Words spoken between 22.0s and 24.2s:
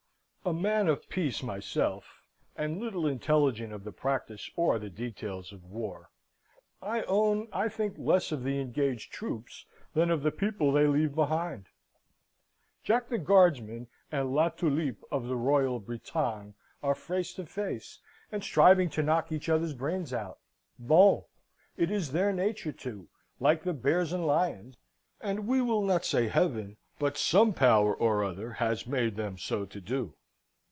their nature to like the bears